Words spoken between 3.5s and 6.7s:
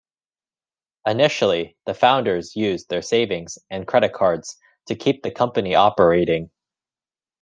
and credit cards to keep the company operating.